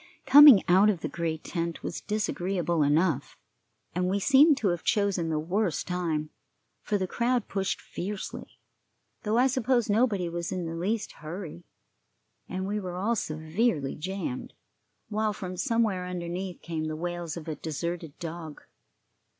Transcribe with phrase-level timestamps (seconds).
[0.25, 3.37] Coming out of the great tent was disagreeable enough,
[3.93, 6.31] and we seemed to have chosen the worst time,
[6.81, 8.57] for the crowd pushed fiercely,
[9.21, 11.65] though I suppose nobody was in the least hurry,
[12.49, 14.53] and we were all severely jammed,
[15.09, 18.63] while from somewhere underneath came the wails of a deserted dog.